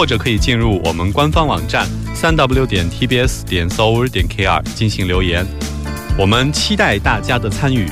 [0.00, 5.44] 或者可以进入我们官方网站三 w 点 tbs 点 s o u r 点 kr 进行留言。
[6.18, 7.86] 我们期待大家的参与。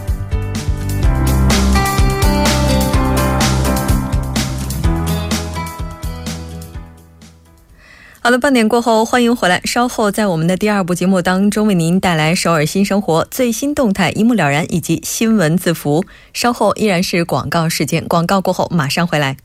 [8.21, 9.61] 好了，半点过后，欢迎回来。
[9.67, 16.07] 稍后在我们的第二部节目当中，为您带来首尔新生活最新动态，一目了然，以及新闻字符。
[16.33, 19.37] 稍后依然是广告时间，广告过后马上回来。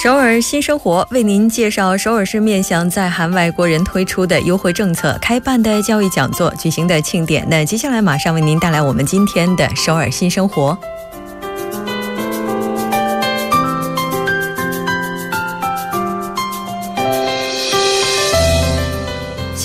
[0.00, 7.44] 首尔新生活为您介绍首尔市面向在韩外国人推出的优惠政策、开办的教育讲座、举行的庆典。
[7.50, 10.78] 那接下来马上为您带来我们今天的首尔新生活。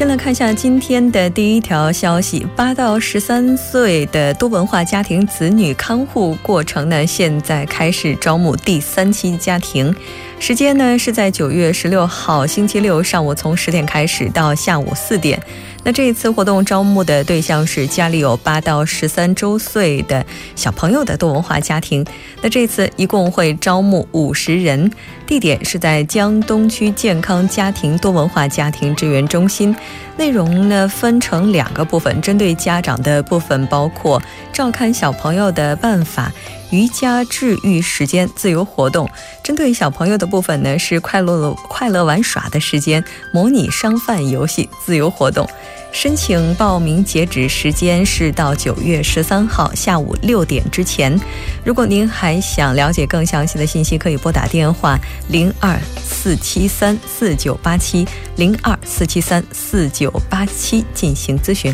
[0.04, 9.96] 先来看一下今天的第一条消息：八到十三岁的多文化家庭子女看护过程呢，现在开始招募第三期家庭。
[10.40, 15.42] 时间呢是在九月十六号星期六上午，从十点开始到下午四点。
[15.86, 22.06] 那这一次活动招募的对象是家里有八到十三周岁的小朋友的多文化家庭。
[22.42, 24.90] 那这次一共会招募五十人，
[25.28, 29.76] 地点是在江东区健康家庭多文化家庭支援中心。
[30.16, 34.22] 内容呢分成两个部分，针对家长的部分包括
[34.54, 36.32] 照看小朋友的办法。
[36.72, 39.08] 瑜伽治愈时间自由活动，
[39.44, 45.48] 针对小朋友的部分呢是快乐快乐玩耍的时间，模拟商贩游戏自由活动。
[45.94, 51.18] 申请报名截止时间是到九月十三号下午六点之前。
[51.64, 55.00] 如果您还想了解更详细的信息，可以拨打电话
[55.30, 58.06] 零二四七三四九八七
[58.38, 61.74] 零二四七三四九八七进行咨询。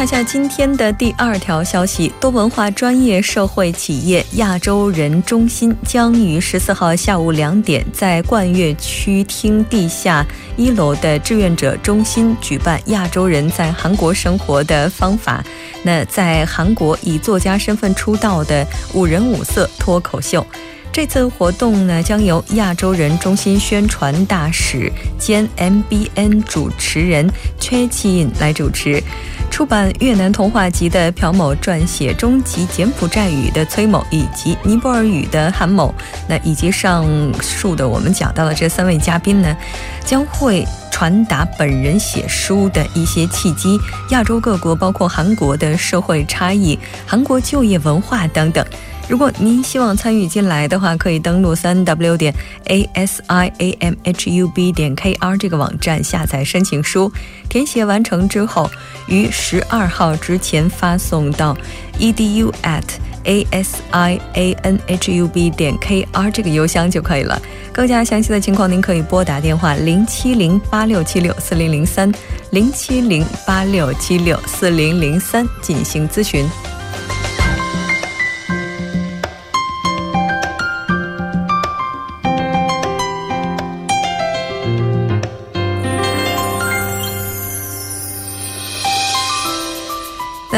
[0.00, 10.24] 看一下今天的第二条消息：多文化专业社会企业亚洲人中心将于十四号下午两点，在冠岳区厅地下
[10.56, 15.44] 一楼的志愿者中心举办亚洲人在韩国生活的方法。
[15.82, 20.46] 那在韩国以作家身份出道的五人五色脱口秀。
[20.92, 27.30] 这次活动呢，将由亚洲人中心宣传大使兼 MBN 主持人
[27.60, 29.02] 崔启隐来主持。
[29.50, 35.94] 出版越南童话集的朴某撰写终极柬埔寨语的崔某，以及尼泊尔语的韩某，
[36.28, 37.06] 那以及上
[37.40, 39.56] 述的我们讲到的这三位嘉宾呢，
[40.04, 43.78] 将会传达本人写书的一些契机、
[44.10, 46.76] 亚洲各国包括韩国的社会差异、
[47.06, 48.64] 韩国就业文化等等。
[49.10, 52.32] 如果您希望参与进来的话，可以登录三 w 点
[52.66, 57.10] a s i a m h u b 点 k r 这个网站下载申请书，
[57.48, 58.70] 填写完成之后，
[59.08, 61.58] 于十二号之前发送到
[61.98, 62.84] e d u at
[63.24, 67.42] a s i a n h u b 点 k r 这个邮箱就可以了。
[67.72, 72.12] 更加详细的情况，您可以拨打电话零七零八六七六四零零三
[72.52, 76.48] 零七零八六七六四零零三进行咨询。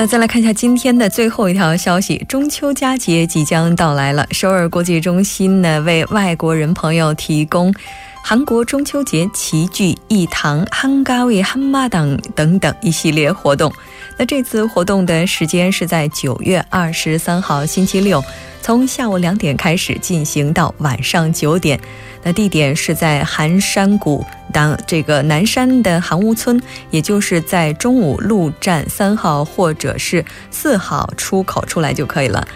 [0.06, 4.26] 再来看一下今天的最后一条消息：中秋佳节即将到来了。
[4.32, 7.72] 首尔国际中心呢，为外国人朋友提供
[8.24, 13.72] 韩国中秋节齐聚一堂、汉嘎卫汉马党等等一系列活动。
[14.22, 18.22] 那这次活动的时间是在九月二十三号星期六，
[18.60, 21.80] 从下午两点开始进行到晚上九点。
[22.22, 32.46] 那地点是在寒山谷当这个南山的韩屋村，也就是在中午路站三号或者是四号出口出来就可以了。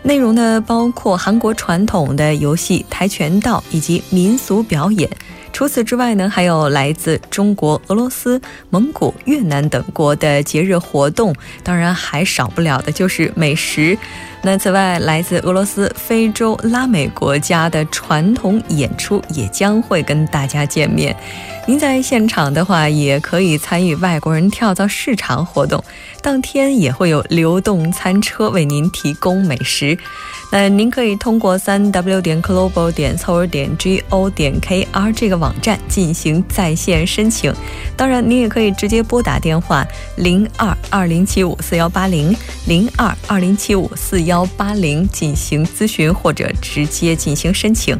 [0.00, 5.10] 内容呢包括韩国传统的游戏跆拳道以及民俗表演。
[5.52, 13.96] 除此之外呢，还有来自中国、俄罗斯、蒙古、越南等国的节日活动，当然还少不了的就是美食。
[14.42, 21.14] 那此外，来自俄罗斯、非洲、拉美国家的传统演出也将会跟大家见面。
[21.66, 25.82] 您在现场的话，也可以参与外国人跳蚤市场活动，
[26.20, 29.96] 当天也会有流动餐车为您提供美食。
[30.50, 37.54] 那您可以通过三 w 点 global 点 c o 点 g o 点 k r 这个网站进行在线申请。
[37.96, 39.86] 当然，您也可以直接拨打电话
[40.16, 42.36] 零二二零七五四幺八零
[42.66, 47.96] 零二二零七五四幺八零进行咨询或者直接进行申请。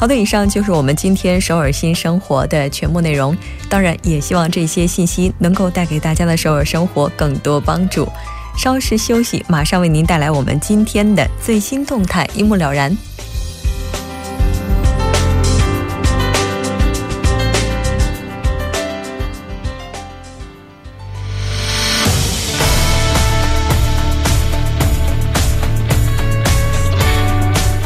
[0.00, 3.36] 好的，以上就是我们今天首尔新生活的全部内容。
[3.68, 8.08] 当然，也希望这些信息能够带给大家的首尔生活更多帮助。
[8.56, 12.96] 稍事休息，马上为您带来我们今天的最新动态，一目了然。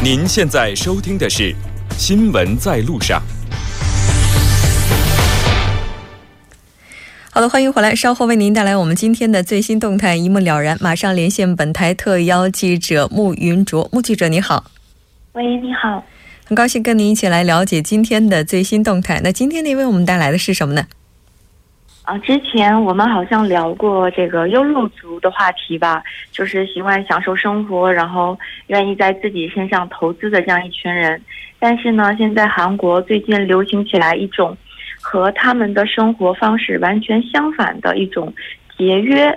[0.01, 1.51] 您现在收听的是
[1.97, 3.19] 《新闻在路上》。
[7.31, 7.95] 好的，欢迎回来。
[7.95, 10.77] 稍后为您带来我们今天的最新动态，一目了然。
[10.81, 14.65] 马上连线本台特邀记者穆云卓，穆记者你好。
[15.33, 16.03] 喂，你好。
[16.45, 19.21] 很高兴跟您一起来了解今天的最新动态。
[19.23, 20.85] 那今天您为我们带来的是什么呢？
[22.05, 28.37] 啊，之前我们好像聊过这个优乐族的话题吧，就是喜欢享受生活，然后
[28.67, 31.21] 愿意在自己身上投资的这样一群人。
[31.59, 34.55] 但是呢，现在韩国最近流行起来一种。
[35.07, 38.33] 和他们的生活方式完全相反的一种
[38.75, 39.27] 节约，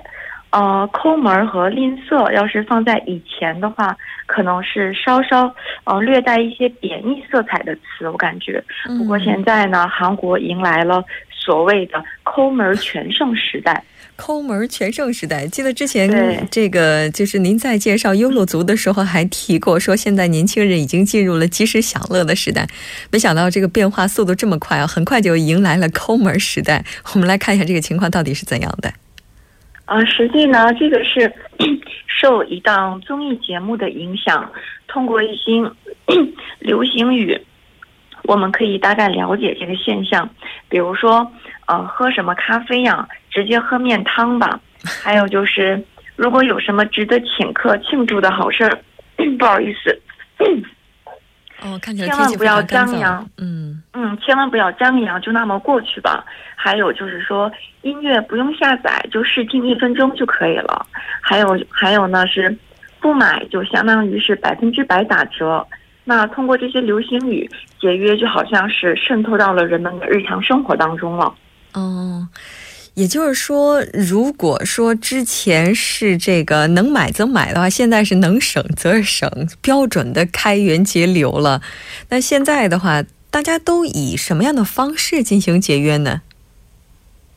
[0.49, 2.32] 呃，抠门和吝啬。
[2.32, 3.94] 要是放在以前的话，
[4.25, 5.55] 可能是稍稍
[5.85, 8.64] 呃略带一些贬义色彩的词，我感觉。
[8.99, 11.05] 不过现在呢，韩国迎来了
[11.49, 13.83] 所谓的抠门全盛时代。
[14.17, 22.67] 抠门全盛时代，记得之前这个就是您在介绍优乐族的时候还提过，说现在年轻人已经进入了及时享乐的时代。
[23.11, 26.85] 没想到这个变化速度这么快啊，很快就迎来了抠门时代。
[27.15, 28.93] 我们来看一下这个情况到底是怎样的。
[29.87, 31.33] 啊，实际呢，这个是
[32.21, 34.53] 受一档综艺节目的影响，
[34.87, 35.62] 通过一些
[36.59, 37.41] 流行语，
[38.28, 40.28] 我们可以大概了解这个现象。
[40.69, 41.26] 比如说，
[41.66, 43.08] 呃，喝什么咖啡呀？
[43.30, 44.60] 直接喝面汤吧。
[45.02, 45.82] 还有就是，
[46.14, 48.78] 如果有什么值得请客庆祝的好事儿，
[49.38, 49.98] 不好意思，
[51.62, 53.26] 哦，看起来千万不要张扬。
[53.38, 56.22] 嗯嗯，千万不要张扬，就那么过去吧。
[56.54, 60.86] 还有就是说，音乐不用下载，就试听一分钟就可以了。
[61.22, 62.54] 还有还有呢，是
[63.00, 65.66] 不买就相当于是百分之百打折。
[66.08, 71.34] 那通过这些流行语，节约就好像是渗透到了人们的日常生活当中了。
[71.75, 72.26] 哦。
[72.94, 81.62] 也就是说，如果说之前是这个能买则买的话，现在是能省则省，标准的开源节流了。
[82.08, 86.22] 那现在的话，大家都以什么样的方式进行节约呢？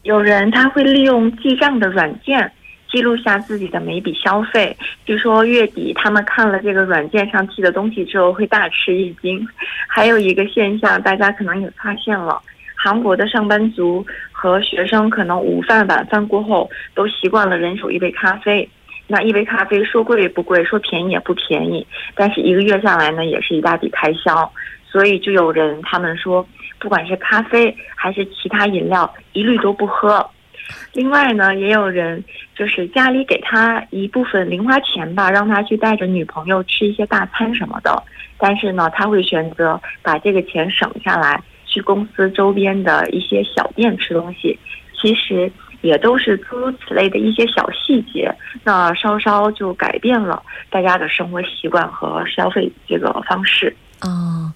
[0.02, 2.52] 有人他会利用记账的软件
[2.92, 9.48] 记录下自己的每笔消费，据说月底他们看了这个软件上记的东西之后会大吃一惊。
[9.88, 12.42] 还有一个现象，大家可能也发现了。
[12.76, 18.68] 韩国的上班族和学生可能午饭、晚饭过后都习惯了人手一杯咖啡。
[19.08, 24.52] 那一杯咖啡说贵不贵，说便宜也不便宜，但是一个月下来呢，也是一大笔开销。
[24.86, 26.46] 所以就有人他们说，
[26.80, 30.28] 不管是咖啡还是其他饮料，一律都不喝。
[30.94, 32.24] 另外呢，也有人
[32.56, 38.04] 就是家里给他一部分零花钱吧，让他去带着女朋友吃一些大餐什么的。
[38.38, 41.42] 但是呢，他会选择把这个钱省下来。
[41.74, 44.60] 去公司周边的一些小店吃东西，
[44.94, 45.50] 其实
[45.80, 48.30] 也都是诸如此类的一些小细节，
[48.66, 53.74] 那稍稍就改变了大家的生活习惯和消费这个方式。
[54.02, 54.52] 哦，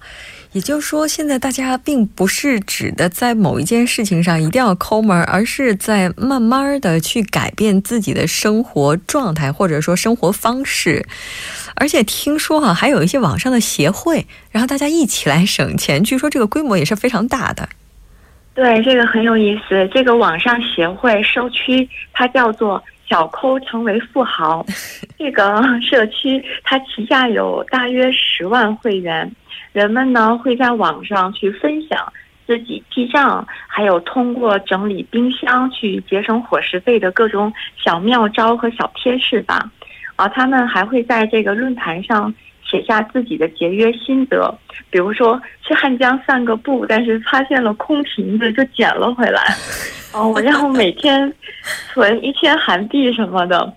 [0.55, 11.05] 也就是说，现在大家并不是指的在某一件事情上一定要抠门，而是在慢慢的去改变自己的生活状态，或者说生活方式。
[11.75, 17.67] 而且听说哈，还有一些网上的协会，然后大家一起来省钱，据说这个规模也是非常大的。
[18.53, 19.85] 对，这个很有意思。
[19.93, 24.65] 这个网上协会社区，它叫做“小抠成为富豪”。
[25.17, 29.31] 这个社区它旗下有大约十万会员，
[29.71, 32.11] 人们呢会在网上去分享
[32.45, 39.71] 自己记账，还有通过整理冰箱去节省伙食费的各种小妙招和小贴士吧。
[40.15, 42.33] 啊，他们还会在这个论坛上
[42.75, 44.53] 写写下自己的节约心得，
[44.89, 49.41] 比如说去汉江散个步，但是发现了空瓶子就捡了回来。
[50.13, 51.33] 哦，我然后每天
[51.93, 53.73] 存一千韩币什么的，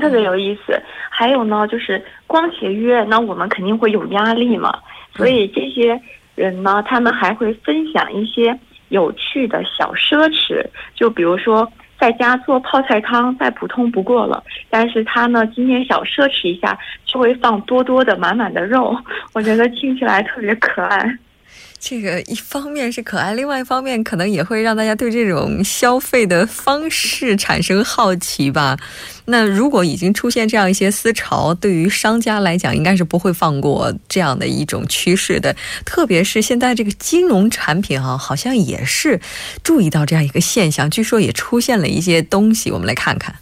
[0.00, 0.80] 特别有意思。
[1.10, 4.72] 还有呢，就是光节约，那我们肯定会有压力嘛，
[5.14, 6.00] 所以这些
[6.34, 10.64] 人呢，他们还会分享一些有趣的小奢侈，
[10.94, 11.70] 就比如说。
[11.98, 18.96] 在家做泡菜汤再普通不过了，但是他呢今天想奢侈一下，就会放多多的满满的肉，
[19.34, 21.18] 我觉得听起来特别可爱。
[21.80, 28.76] 这个一方面是可爱，另外一方面可能也会让大家对这种消费的方式产生好奇吧。
[29.26, 35.54] 那如果已经出现这样一些思潮，对于商家来讲，应该是不会放过这样的一种趋势的。
[35.84, 39.20] 特别是现在这个金融产品啊，好像也是
[39.62, 43.36] 注意到这样一个现象，据说也出现了一些东西，我们来看看。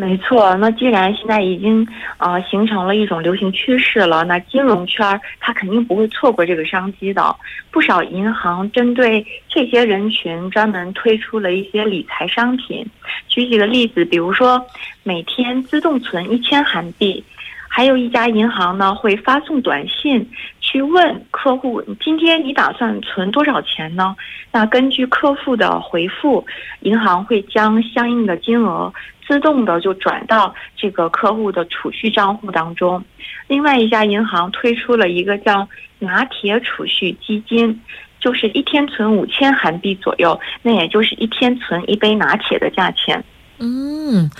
[0.00, 1.84] 没错，那既然现在已经
[2.18, 7.34] 呃形成了一种流行趋势了，那金融圈儿它肯定不会错过这个商机的。
[7.72, 12.86] 不少银行针对这些人群专门推出了一些理财商品。
[13.26, 14.64] 举几个例子，比如说
[15.02, 17.24] 每天自动存一千韩币，
[17.68, 20.24] 还有一家银行呢会发送短信
[20.60, 24.14] 去问客户：今天你打算存多少钱呢？
[24.52, 26.46] 那根据客户的回复，
[26.82, 28.92] 银行会将相应的金额。
[29.28, 33.04] 自动的就转到这个客户的储蓄账户当中。
[33.46, 35.68] 另外一家银行推出了一个叫
[36.00, 37.78] “拿铁储蓄基金”，
[38.18, 43.22] 就是一天存五千韩币左右，那也就是一天存一杯拿铁的价钱。
[43.58, 44.30] 嗯，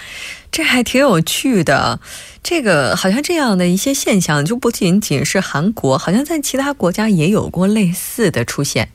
[0.50, 2.00] 这还挺有趣的。
[2.42, 8.88] 这个好像这样的一些现象，就不仅仅是韩国，好像在其他国家也有过类似的出现。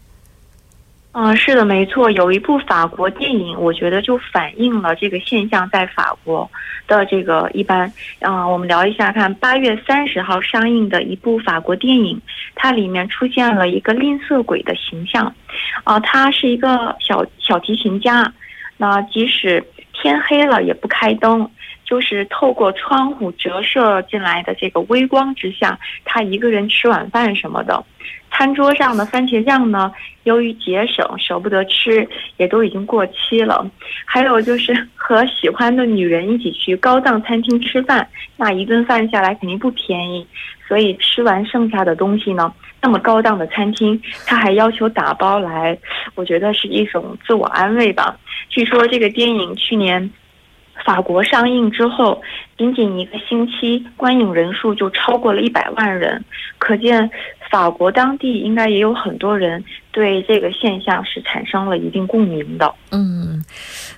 [1.15, 6.49] 嗯，是的，没错，有一部法国电影，我觉得就反映了这个现象，在法国
[6.87, 12.19] 的这个一般，嗯，我们聊一下，看八月三十号上映的一部法国电影，
[12.55, 15.31] 它里面出现了一个吝啬鬼的形象，
[15.83, 18.33] 啊，他是一个小小提琴家，
[18.77, 21.47] 那即使天黑了也不开灯，
[21.85, 27.85] 就是透过窗户折射进来的这个微光之下，他一个人吃晚饭什么的。
[28.35, 33.65] 餐桌上的番茄酱呢，由于节省舍不得吃，也都已经过期了。
[34.05, 40.25] 还有就是和喜欢的女人一起去高档餐厅吃饭，那一顿饭下来肯定不便宜，
[40.67, 45.77] 所以吃完剩下的东西呢，那么高档的餐厅他还要求打包来，
[46.15, 48.17] 我觉得是一种自我安慰吧。
[48.49, 50.09] 据说这个电影去年。
[50.85, 52.21] 法国上映之后，
[52.57, 56.23] 仅仅一个星期，观影人数就超过了一百万人，
[56.57, 57.09] 可见
[57.49, 62.73] 法国当地应该也有很多人对这个现象是产生了一定共鸣的。
[62.91, 63.43] 嗯，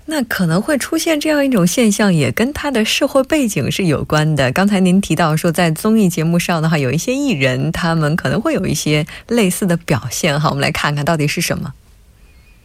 [0.06, 4.51] 那可能会出现这样一种现象，也跟他的社会背景是有关的。
[4.51, 10.39] 刚才您提到说，在综艺节目上的话，有一些艺人他们可能会有一些类似的表现。
[10.39, 11.74] 哈，我们来看看到底是什么。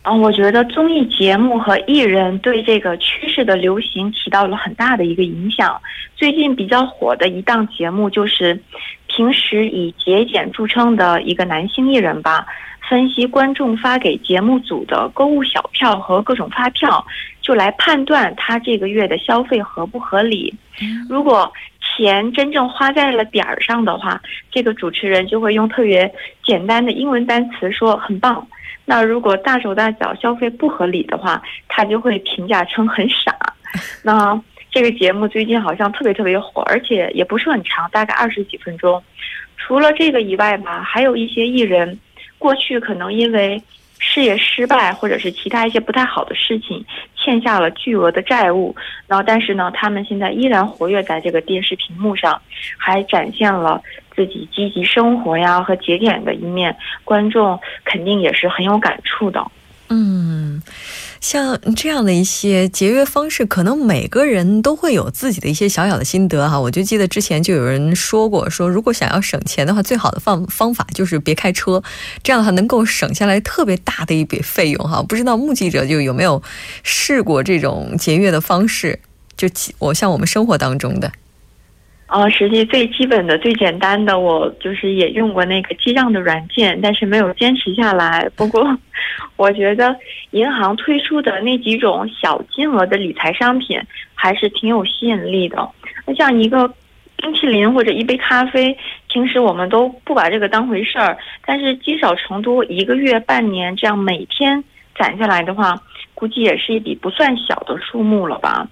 [0.03, 5.79] 嗯，我觉得综艺节目和艺人对这个趋势的流行起到了很大的一个影响。
[6.17, 8.59] 最近比较火的一档节目就是
[9.09, 12.47] 平时以节俭著称的一个男性艺人吧，
[12.89, 17.05] 分析观众发给节目组的购物小票和各种发票，
[17.43, 20.55] 就来判断他这个月的消费合不合理。
[21.11, 24.19] 如果钱真正花在了点儿上的话，
[24.51, 26.11] 这个主持人就会用特别
[26.43, 28.47] 简单的英文单词说很棒。
[28.91, 33.33] 那如果大手大脚消费不合理的话，他就会评价称很傻。
[34.03, 34.37] 那
[34.69, 39.01] 这个节目最近好像特别特别火，而且也不是很长，大概二十几分钟。
[39.57, 41.97] 除了这个以外吧，还有一些艺人
[42.37, 43.63] 过去可能因为
[44.01, 46.85] 事业失败或者是其他一些不太好的事情，
[47.17, 48.75] 欠下了巨额的债务。
[49.07, 52.43] 然后，但是呢，他们现在依然活跃在这个电视屏幕上，
[52.77, 53.81] 还展现了。
[54.17, 59.43] 自己积极生活呀和节俭的一面，观众肯定也是很有感触的。
[59.89, 60.61] 嗯，
[61.21, 66.59] 像这样的一些节约方式，可能每个人都会有自己的一些小小的心得哈。
[66.59, 71.83] 我就记得之前就有人说过，说如果想要省钱的话，最好的方方法就是别开车，
[72.23, 75.03] 这样的话能够省下来特别大的一笔费用哈。
[75.03, 76.43] 不知道目击者就有没有
[76.83, 78.99] 试过这种节约的方式？
[79.37, 79.49] 就
[79.79, 81.13] 我像我们生活当中的。
[82.11, 88.29] 呃，实际最基本的、最简单的，我就是也用过那个记账的软件，但是没有坚持下来。
[88.35, 88.77] 不过，
[89.37, 89.97] 我觉得
[90.33, 93.81] 银行推出的那几种小金额的理财商品
[94.13, 95.69] 还是挺有吸引力的。
[96.05, 96.67] 那像一个
[97.17, 98.77] 冰淇淋或者一杯咖啡，
[99.09, 104.65] 平时我们都不把这个当回事儿，但是积少成多，一个月、半年这样每天
[104.99, 105.81] 攒下来的话，
[106.15, 108.67] 估计也是一笔不算小的数目了吧。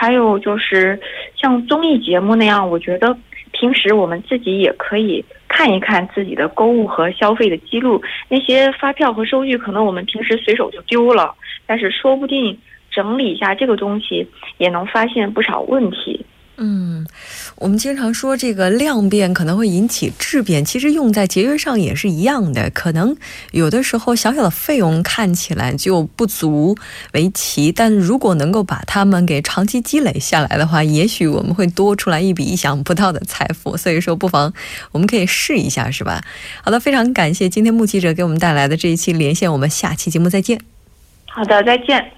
[0.00, 0.96] 还有就是
[1.34, 3.18] 像综艺节目那样，我觉得
[3.50, 11.34] 平时我们自己也可以看一看自己的购物和消费的记录，那些发票和收据可能我们平时随手就丢了，
[11.66, 12.56] 但是说不定
[12.92, 14.24] 整理一下这个东西，
[14.58, 16.24] 也能发现不少问题。
[16.60, 17.06] 嗯，
[17.54, 22.68] 我们经常说这个量变可能会引起质变，其实用在节约上也是一样的。
[22.70, 23.16] 可能
[23.52, 26.76] 有的时候小小的费用看起来就不足
[27.12, 33.76] 为奇，但如果能够把它们给长期积累下来的话，也许我们会多出来一笔意想不到的财富。
[33.76, 34.52] 所以说，不妨
[34.90, 36.24] 我们可以试一下，是吧？
[36.64, 40.60] 好的，非常感谢今天目击者给我们带来的这一期连线，我们下期节目再见。
[41.26, 42.17] 好的，再见。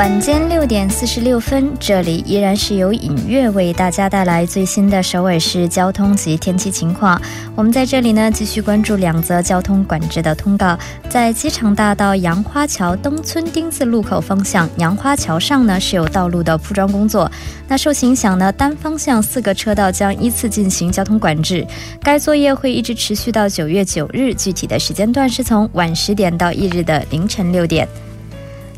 [0.00, 7.20] 晚间六点四十六分，这里依然是由尹月为大家带来最新的首尔市交通及天气情况。
[7.54, 10.74] 我们在这里呢，继续关注两则交通管制的通告。
[11.10, 17.30] 在机场大道杨花桥东村丁字路口方向，杨花桥上呢是有道路的铺装工作。
[17.68, 21.66] 那受其影响呢，单方向四个车道将依次进行交通管制。
[22.02, 27.86] 该作业会一直持续到九月九日，具体的时间段是从晚十点到翌日的凌晨六点。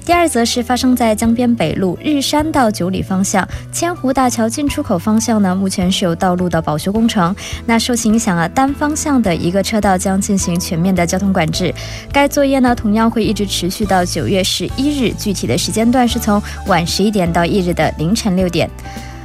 [0.04, 7.34] 第二则是发生在江边北路日山到九里方向千湖大桥进出口方向呢，目前是有道路的保修工程。
[7.66, 11.72] 那受其影响啊，单方向的一个车道将进行全面的交通管制。
[12.12, 18.68] 该作业呢，同样会一直持续到九月十一日，具体的时间段是从晚十一点到翌日的凌晨六点。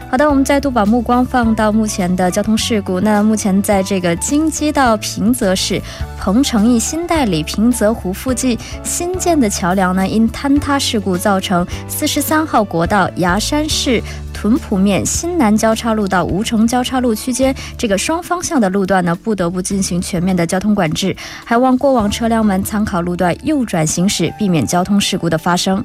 [0.10, 2.98] 好的，我们再度把目光放到目前的交通事故。
[3.02, 5.82] 那目前在这个京畿道平泽市
[6.18, 14.02] 彭城驿新代理平泽湖附近新建的桥梁呢，因坍塌事故造成四十三号国道牙山市
[14.34, 25.84] 屯浦面新南交叉路到吴城交叉路区间这个双方向的路段呢，不得不进行全面的交通管制，还望过往车辆们参考路段右转行驶，避免交通事故的发生。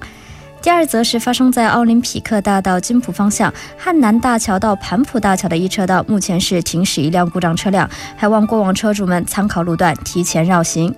[0.63, 10.95] 第二则是发生在奥林匹克大道金浦方向汉南大桥到盘浦大桥的一车道，目前是停驶一辆故障车辆，还望过往车主们参考路段提前绕行。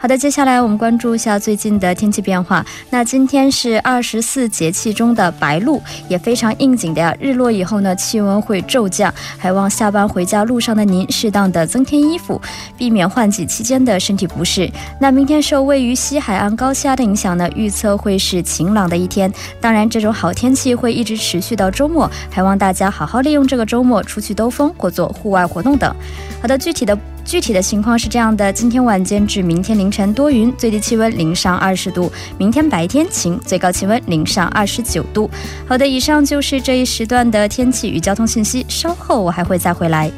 [0.00, 2.64] 好的，接下来我们关注一下最近的天气变化。
[2.88, 7.12] 那今天是二十四节气中的白露，也非常应景的呀。
[7.18, 12.40] 日落以后呢，气温会骤降，还望下班回家路上的您适当的增添衣服，
[12.76, 14.70] 避免换季期间的身体不适。
[15.00, 19.32] 那明天受位于西海岸高气压的影响呢，预测会是晴朗的一天。
[19.60, 25.92] 当然，这种好天气会一直持续到周末，还望大家好好利用这个周末出去兜风或做户外活动等。
[26.40, 26.96] 好的，具体的。
[27.28, 35.30] 具体的情况是这样的：今天晚间至明天凌晨多云，最低气温零上二十度；明天白天晴，最高气温零上二十九度。
[35.66, 38.64] 好的，以上就是这一时段的天气与交通信息。
[38.66, 40.10] 稍后我还会再回来。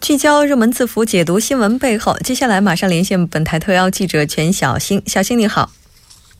[0.00, 2.16] 聚焦热门字符，解读新闻背后。
[2.24, 5.02] 接下来马上连线本台特邀记者全小星。
[5.04, 5.70] 小星你好。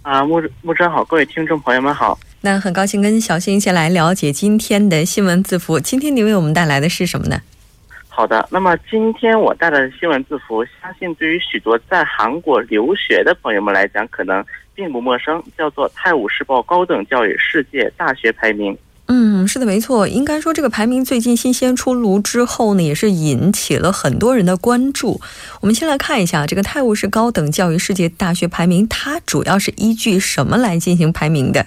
[0.05, 2.19] 啊，木木真好，各位听众朋友们好。
[2.43, 5.81] 那很高兴跟小新一起来了解今天的新闻字符。
[5.81, 7.41] 今天你为我们带来的是什么呢？
[8.11, 18.75] 好的，那么今天我带来的新闻字符，相信对于许多在韩国留学的朋友们来讲，可能并不陌生，叫做《泰晤士报高等教育世界大学排名》。
[19.07, 20.09] 嗯，是的，没错。
[20.09, 25.21] 应该说，这个排名最近新鲜出炉之后呢，也是引起了很多人的关注。
[25.61, 31.67] 我们先来看一下这个泰晤士高等教育世界大学排名，它主要是依据什么来进行排名的？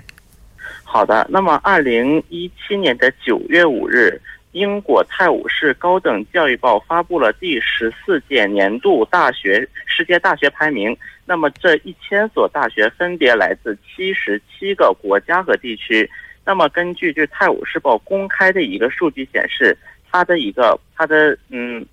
[0.84, 4.20] 好的，那么二零一七年的九月五日，
[4.54, 10.98] 英国泰晤士高等教育报发布了第十四届年度大学世界大学排名。
[11.24, 16.10] 那么这一千所大学分别来自七十七个国家和地区。
[16.48, 19.78] 那么，根据就《泰晤士报》公开的一个数据显示，
[20.10, 21.86] 它的一个它的嗯，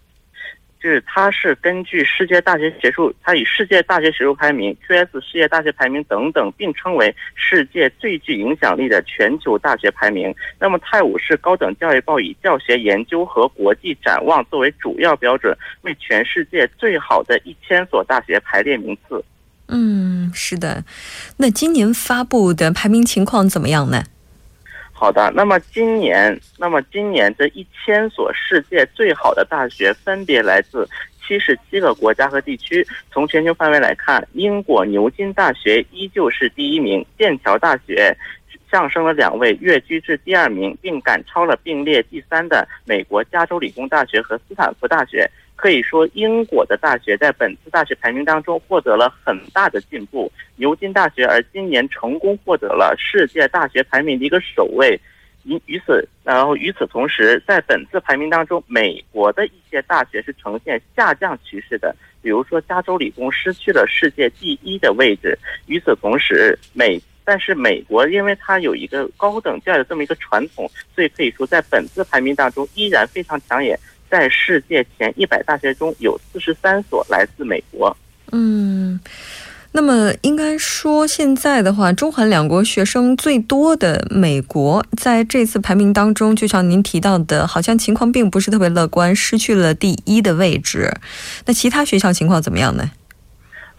[0.80, 10.32] 就是它是根据世界大学学术，它以世界大学学术排名、QS 世界大学排名等等并称为世界最具影响力的全球大学排名。
[10.60, 19.24] 那么，《泰晤士高等教育报》以教学研究和国际展望作为主要标准，为全世界最好的一千所大学排列名次。
[19.66, 20.84] 嗯，是的。
[21.38, 24.04] 那今年发布的排名情况怎么样呢？
[24.96, 30.88] 好的，那么今年，那么今年这一千所世界最好的大学分别来自
[31.20, 32.86] 七十七个国家和地区。
[33.10, 38.16] 从全球范围来看，英国牛津大学依旧是第一名，剑桥大学
[38.70, 45.28] 上升了两位，跃居至第二名，并赶超了并列第三的美国加州理工大学和斯坦福大学。
[45.64, 50.30] 可以说，英国的大学在本次大学排名当中获得了很大的进步。
[50.56, 55.00] 牛津大学而今年成功获得了世界大学排名的一个首位。
[55.44, 61.96] 与与此，然后与此同时，在本次排名当中，美国的一些大学是呈现下降趋势的。
[62.20, 65.38] 比如说，加州理工失去了世界第一的位置。
[65.64, 73.78] 与此同时，美但是美国因为它有一个高等教育这么一个传统，所以可以说在本次排名当中依然非常抢眼。
[74.14, 77.96] 在世界前一百大学中有四十三所来自美国。
[78.30, 79.00] 嗯。
[79.72, 90.94] 那么应该说，现在的话，中韩两国学生最多的美国，在这次排名当中，就像您提到的，好像情况并不是特别乐观，失去了第一的位置。
[91.46, 92.88] 那其他学校情况怎么样呢？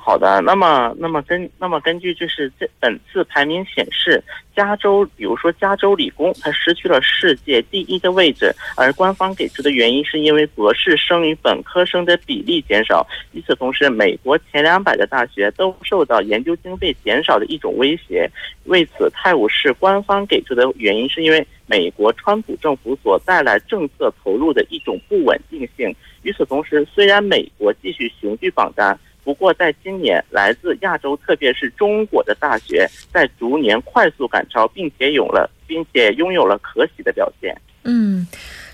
[0.07, 4.23] 好的，那么，那么根，那么根据就是这本次排名显示，
[4.55, 13.03] 加州，比如说加州理工，它失去了世界第一的位置，而官方给出的原因是因为博士生与本科生的比例减少。
[13.31, 18.29] 与此同时，美国前两百的大学都受到研究经费减少的一种威胁。
[18.65, 25.95] 为此，泰晤士官方给出的原因是因为美国川普政府所带来政策投入的一种不稳定性。
[26.21, 28.95] 与此同时，虽然美国继续雄踞榜单。
[29.25, 37.53] 不过，在今年，来自亚洲，特别是中国的大学，在逐年快速赶超，并且有了，并且拥有了可喜的表现。
[37.83, 38.27] 嗯，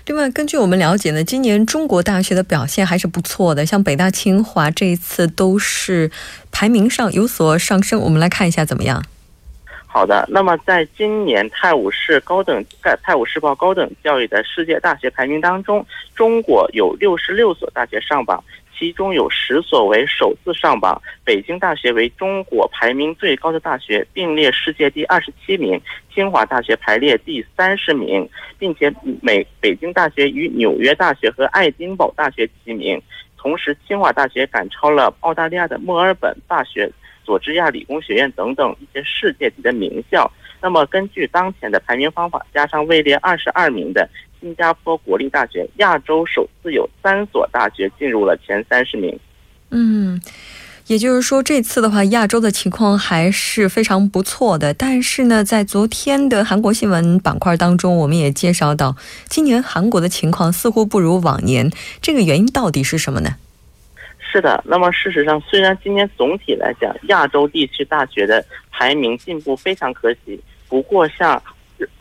[0.06, 6.10] 另外，根据我们了解呢，今年中国大学的表现还是不错的，像北大、清华这一次都是
[6.50, 7.98] 排名上有所上升。
[7.98, 9.02] 我们来看一下怎么样？
[9.86, 15.84] 好的，那么在今年泰晤士高等在泰晤士报高等教育的世界大学排名当中，
[16.14, 18.42] 中国有六十六所大学上榜。
[18.82, 25.78] 其中有十所为首次上榜，北京大学为中国排名最高的大学，并列世界第二十七名；
[26.12, 28.92] 清华大学排列第三十名，并且
[29.22, 33.00] 美北京大学与纽约大学和爱丁堡大学齐名。
[33.36, 36.90] 同时，清华大学赶超了澳大利亚的墨尔本大学、
[37.24, 40.28] 佐治亚理工学院等等一些世界级的名校。
[40.60, 44.08] 那么，根据当前的排名方法，加上位列二十二名的。
[44.42, 49.16] 新加坡国立大学，亚洲首次有三所大学进入了前三十名。
[49.70, 50.20] 嗯，
[50.88, 54.74] 也就是说，这次的话，亚洲的情况还是非常不错的。
[54.74, 58.96] 但是呢，在昨天的韩国新闻板块当中，我们也介绍到，
[59.28, 61.70] 今年韩国的情况似乎不如往年。
[62.00, 63.36] 这个原因到底是什么呢？
[64.18, 71.40] 是的，那么事实上，虽然今年总体来讲，亚洲地区大学的排名进步非常可喜，不过像。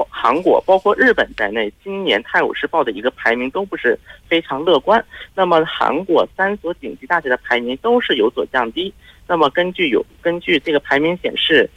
[0.09, 5.03] 韩国包括日本在内，今年《泰晤士报》的一个排名都不是非常乐观。
[5.33, 8.93] 那么，韩国三所顶级大学的排名都是有所降低。
[9.27, 11.69] 那么，根据有根据这个排名显示，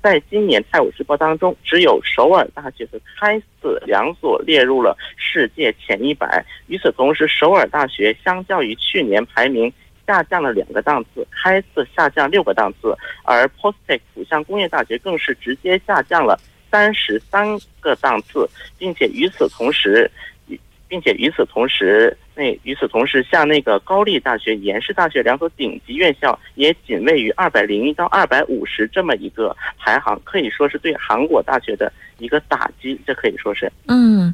[0.00, 6.44] 在今年《泰晤士报》当中，只有首尔大学和开斯两所列入了世界前一百。
[6.68, 9.70] 与此同时，首尔大学相较于去年排名
[10.06, 16.40] 下降了两个档次，开斯下降六个档次，而 Postek 浦项工业大学更是直接下降了。
[16.76, 20.10] 三十三个档次，并且与此同时，
[20.86, 22.14] 并且与此同时。
[22.36, 33.00] 那与此同时，像那个高丽大学、延世大学两所顶级院校，也仅位于二百零一到二百五十这么一个排行，可以说是对韩国大学的一个打击。
[33.06, 34.30] 这可以说是，嗯，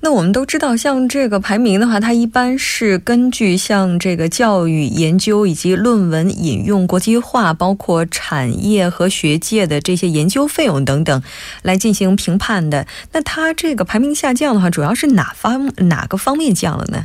[0.00, 11.22] 那我们都知道，像这个排名的话，它一般是根据像这个教育研究以及论文引用国际化，包括产业和学界的这些研究费用等等
[11.62, 12.86] 来进行评判的。
[13.12, 17.02] 那它这个排名下降的话，主要是哪方哪个方面降了呢？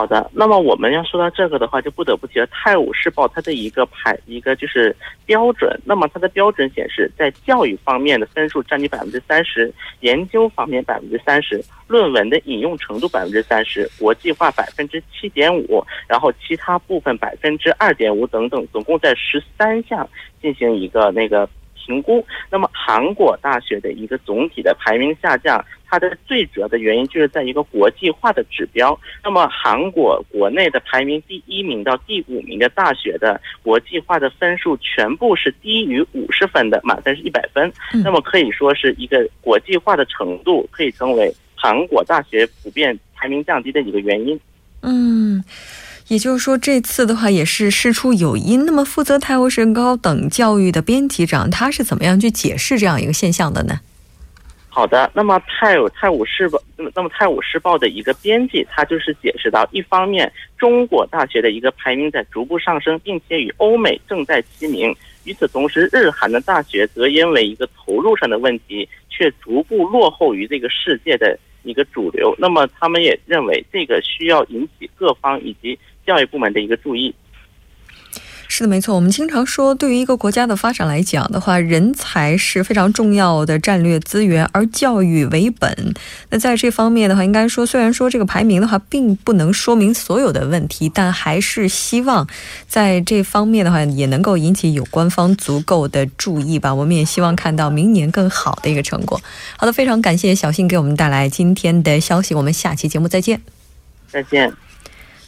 [0.00, 5.78] 好的，那么我们要说到这个的话，就不得不提到《泰晤士报》它的一个排一个就是标准。
[5.84, 20.08] 那么它的标准显示，在教育方面的分数占比百分之三十，研究方面百分之三十，论文的引用程度百分之三十，国际化百分之七点五，然后其他部分百分之二点五等等，总共在十三项
[20.40, 21.46] 进行一个那个
[21.84, 22.24] 评估。
[22.50, 25.64] 那么韩国大学的一个总体的排名下降。
[25.92, 28.96] 它的最主要的原因就是在一个国际化的指标。
[29.24, 37.72] 那么，韩国国内的排名第一名到第五名的大学的国际化的分数全部是低于五十分的，满分是一百分。
[38.04, 44.38] 那么可以说是一个国际化的程度，可以成为韩国大学普遍排名降低的一个原因。
[44.82, 45.42] 嗯，
[46.10, 48.66] 也就是说，这次的话也是事出有因。
[48.66, 53.78] 那么，负责泰晤士高等教育的编辑长，他是怎么样去解释这样一个现象的呢？
[54.68, 64.92] 好的，那么《泰晤泰晤士报》那么那么《泰晤士报》的一个编辑，他就是解释到，一方面中国大学的一个排名在逐步上升，并且与欧美正在齐名；
[65.22, 72.34] 与此同时，日韩的大学则因为一个投入上的问题，却逐步落后于这个世界的一个主流。
[72.36, 77.14] 那么他们也认为，这个需要引起各方以及教育部门的一个注意。
[78.52, 78.96] 是的，没错。
[78.96, 85.94] 我们经常说，对于一个国家的发展来讲的话，人才是非常重要的战略资源，而教育为本。
[86.30, 92.26] 那在这方面的话，应该说，虽然说这个排名的话，并不能说明所有的问题，但还是希望
[92.66, 96.74] 在这方面的话，也能够引起有关方足够的注意吧。
[96.74, 99.20] 我们也希望看到明年更好的一个成果。
[99.56, 102.34] 好的，非常感谢小新给我们带来今天的消息。
[102.34, 103.40] 我们下期节目再见。
[104.08, 104.69] 再见。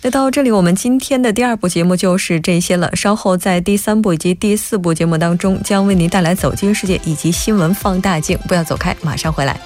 [0.04, 2.90] 那到这里，我们今天的第二部节目就是这些了。
[2.96, 8.36] 稍后在第三部以及第四部节目当中，将为您带来《走进世界》以及《新闻放大镜》。
[8.48, 9.60] 不要走开，马上回来。